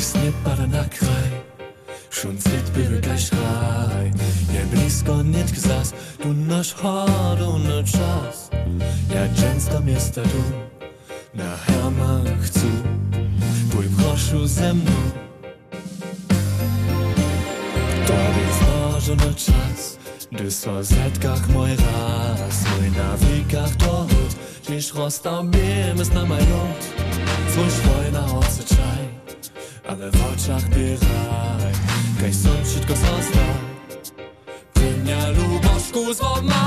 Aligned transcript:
Istnieje 0.00 0.32
para 0.44 0.66
na 0.66 0.84
kraj. 0.84 1.30
Schon 2.08 2.38
sieht 2.40 2.68
wir 2.74 3.00
gleich 3.00 3.30
rein 3.32 4.14
Ja 4.54 4.64
blisko 4.72 5.22
nit 5.22 5.52
gzas 5.52 5.92
Tu 6.22 6.32
nasz 6.32 6.74
harony 6.74 7.84
czas. 7.84 8.50
Ja 9.14 9.28
często 9.36 9.80
miasta 9.80 10.22
tu 10.22 10.42
Na 11.34 11.56
hermach 11.66 12.40
chcę 12.42 12.66
Pój 13.70 13.86
proszę 13.98 14.48
ze 14.48 14.74
mną. 14.74 14.92
To 18.06 18.14
jest 18.40 18.60
marzony 18.68 19.34
czas 19.34 19.98
Gdy 20.32 20.50
so 20.50 20.84
zetkach 20.84 21.48
mój 21.48 21.70
raz 21.76 22.56
Mój 22.70 22.90
na 22.90 23.16
wikach 23.16 23.76
to 23.76 24.06
hut 24.10 24.32
Dziś 24.68 24.94
rozstawiemy 24.94 26.04
z 26.04 26.12
na 26.12 26.24
maj 26.26 26.40
lot 26.40 26.82
Swój 27.52 27.70
swoje 27.70 28.09
oczach 30.40 30.68
bieraj 30.68 31.74
Kaj 32.20 32.34
są 32.34 32.48
wszystko 32.64 32.94
został 32.96 33.50
Dnia 34.74 35.28
lubożku 35.28 36.14
zło 36.14 36.42
ma 36.42 36.59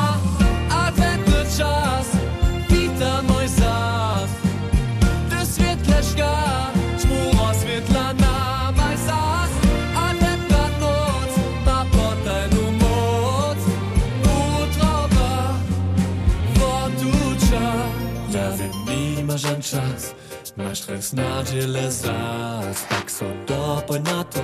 Masz 21.14 21.23
stres 21.23 21.25
na 21.25 21.44
dziele 21.44 21.92
zas 21.92 22.86
Tak 22.89 23.11
so 23.11 23.25
dopoj 23.47 24.00
na 24.00 24.23
to 24.23 24.42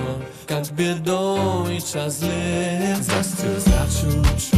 Jak 0.50 0.72
biedą 0.72 1.64
i 1.70 1.82
czas 1.82 2.22
lec 2.22 3.04
Zas 3.04 3.34
chcę 3.34 3.60
zaczuć 3.60 4.50